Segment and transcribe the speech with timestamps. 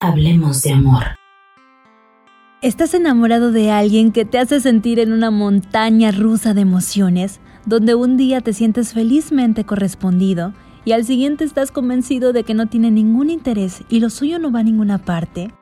[0.00, 1.02] Hablemos de amor.
[2.62, 7.96] ¿Estás enamorado de alguien que te hace sentir en una montaña rusa de emociones, donde
[7.96, 12.92] un día te sientes felizmente correspondido y al siguiente estás convencido de que no tiene
[12.92, 15.52] ningún interés y lo suyo no va a ninguna parte?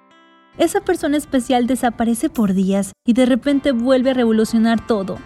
[0.59, 5.17] Esa persona especial desaparece por días y de repente vuelve a revolucionar todo.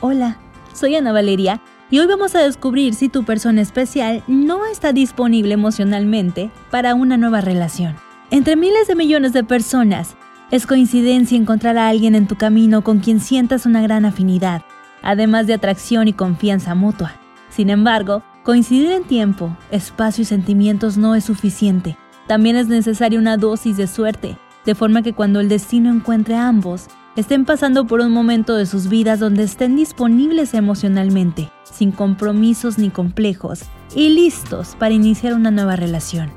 [0.00, 0.38] Hola,
[0.72, 1.60] soy Ana Valeria
[1.90, 7.16] y hoy vamos a descubrir si tu persona especial no está disponible emocionalmente para una
[7.16, 7.96] nueva relación.
[8.32, 10.16] Entre miles de millones de personas,
[10.50, 14.62] es coincidencia encontrar a alguien en tu camino con quien sientas una gran afinidad,
[15.02, 17.12] además de atracción y confianza mutua.
[17.50, 21.98] Sin embargo, coincidir en tiempo, espacio y sentimientos no es suficiente.
[22.26, 26.48] También es necesaria una dosis de suerte, de forma que cuando el destino encuentre a
[26.48, 32.78] ambos, estén pasando por un momento de sus vidas donde estén disponibles emocionalmente, sin compromisos
[32.78, 36.30] ni complejos, y listos para iniciar una nueva relación.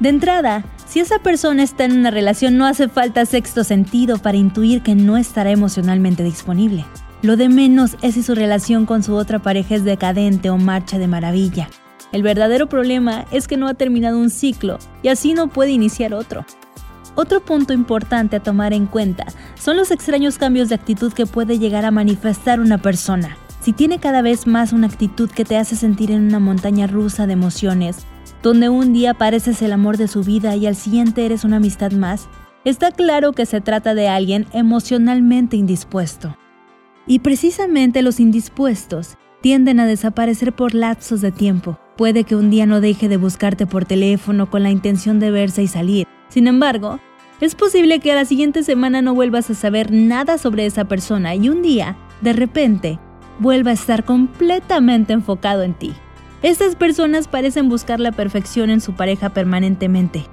[0.00, 4.38] De entrada, si esa persona está en una relación no hace falta sexto sentido para
[4.38, 6.84] intuir que no estará emocionalmente disponible.
[7.20, 10.98] Lo de menos es si su relación con su otra pareja es decadente o marcha
[10.98, 11.68] de maravilla.
[12.10, 16.14] El verdadero problema es que no ha terminado un ciclo y así no puede iniciar
[16.14, 16.46] otro.
[17.16, 19.26] Otro punto importante a tomar en cuenta
[19.60, 23.36] son los extraños cambios de actitud que puede llegar a manifestar una persona.
[23.60, 27.26] Si tiene cada vez más una actitud que te hace sentir en una montaña rusa
[27.26, 28.06] de emociones,
[28.42, 31.92] donde un día pareces el amor de su vida y al siguiente eres una amistad
[31.92, 32.28] más,
[32.64, 36.36] está claro que se trata de alguien emocionalmente indispuesto.
[37.06, 41.78] Y precisamente los indispuestos tienden a desaparecer por lapsos de tiempo.
[41.96, 45.62] Puede que un día no deje de buscarte por teléfono con la intención de verse
[45.62, 46.06] y salir.
[46.28, 47.00] Sin embargo,
[47.40, 51.34] es posible que a la siguiente semana no vuelvas a saber nada sobre esa persona
[51.34, 52.98] y un día, de repente,
[53.38, 55.94] vuelva a estar completamente enfocado en ti.
[56.42, 60.26] Estas personas parecen buscar la perfección en su pareja permanentemente.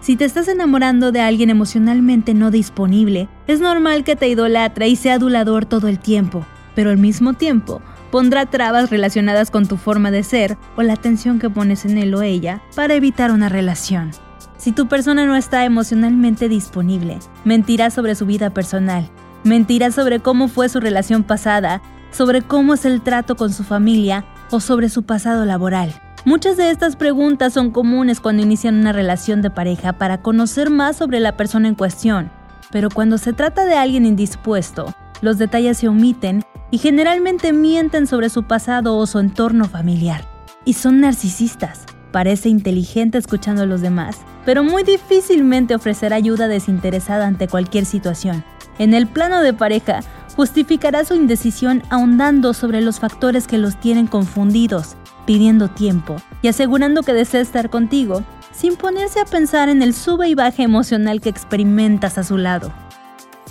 [0.00, 4.96] Si te estás enamorando de alguien emocionalmente no disponible, es normal que te idolatre y
[4.96, 10.10] sea adulador todo el tiempo, pero al mismo tiempo pondrá trabas relacionadas con tu forma
[10.10, 14.10] de ser o la atención que pones en él o ella para evitar una relación.
[14.58, 19.08] Si tu persona no está emocionalmente disponible, mentirá sobre su vida personal,
[19.44, 24.24] mentirá sobre cómo fue su relación pasada, sobre cómo es el trato con su familia
[24.50, 25.92] o sobre su pasado laboral.
[26.24, 30.96] Muchas de estas preguntas son comunes cuando inician una relación de pareja para conocer más
[30.96, 32.30] sobre la persona en cuestión,
[32.70, 38.28] pero cuando se trata de alguien indispuesto, los detalles se omiten y generalmente mienten sobre
[38.28, 40.24] su pasado o su entorno familiar.
[40.64, 41.86] Y son narcisistas.
[42.12, 48.44] Parece inteligente escuchando a los demás, pero muy difícilmente ofrecerá ayuda desinteresada ante cualquier situación.
[48.78, 50.00] En el plano de pareja,
[50.36, 57.02] justificará su indecisión ahondando sobre los factores que los tienen confundidos, pidiendo tiempo y asegurando
[57.02, 58.22] que desea estar contigo,
[58.52, 62.72] sin ponerse a pensar en el sube y baja emocional que experimentas a su lado.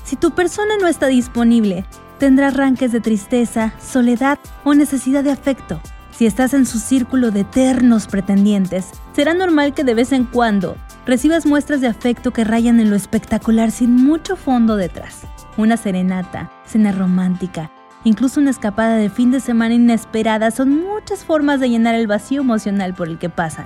[0.04, 1.86] Si tu persona no está disponible,
[2.20, 5.82] tendrá arranques de tristeza, soledad o necesidad de afecto.
[6.12, 10.76] Si estás en su círculo de eternos pretendientes, será normal que de vez en cuando
[11.12, 15.28] recibas muestras de afecto que rayan en lo espectacular sin mucho fondo detrás
[15.58, 17.70] una serenata, cena romántica,
[18.06, 22.40] incluso una escapada de fin de semana inesperada son muchas formas de llenar el vacío
[22.40, 23.66] emocional por el que pasan,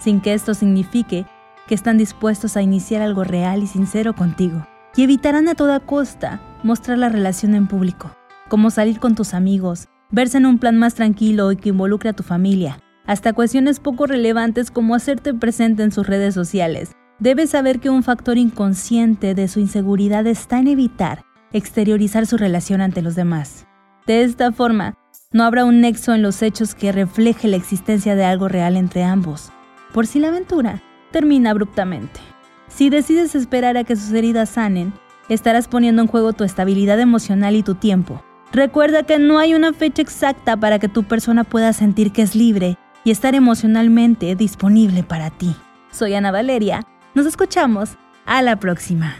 [0.00, 1.26] sin que esto signifique
[1.68, 4.66] que están dispuestos a iniciar algo real y sincero contigo.
[4.96, 8.10] Y evitarán a toda costa mostrar la relación en público,
[8.48, 12.14] como salir con tus amigos, verse en un plan más tranquilo y que involucre a
[12.14, 17.80] tu familia, hasta cuestiones poco relevantes como hacerte presente en sus redes sociales, Debes saber
[17.80, 21.22] que un factor inconsciente de su inseguridad está en evitar
[21.52, 23.66] exteriorizar su relación ante los demás.
[24.06, 24.94] De esta forma,
[25.30, 29.02] no habrá un nexo en los hechos que refleje la existencia de algo real entre
[29.02, 29.52] ambos,
[29.92, 32.20] por si la aventura termina abruptamente.
[32.68, 34.94] Si decides esperar a que sus heridas sanen,
[35.28, 38.24] estarás poniendo en juego tu estabilidad emocional y tu tiempo.
[38.50, 42.34] Recuerda que no hay una fecha exacta para que tu persona pueda sentir que es
[42.34, 45.54] libre y estar emocionalmente disponible para ti.
[45.90, 49.16] Soy Ana Valeria nos escuchamos a la próxima.